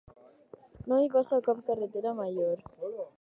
No 0.91 0.97
hi 1.01 1.11
passa 1.17 1.39
cap 1.49 1.61
carretera 1.69 2.15
major. 2.23 2.67